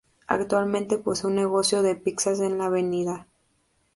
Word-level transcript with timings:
Actualmente 0.25 0.97
posee 0.97 1.27
un 1.29 1.35
negocio 1.35 1.83
de 1.83 1.95
pizzas 1.95 2.39
en 2.39 2.57
la 2.57 2.65
Av. 2.65 3.25